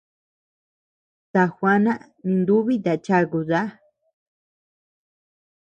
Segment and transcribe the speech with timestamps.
[1.33, 1.93] Ta juana
[2.25, 3.61] ninubita chakuta.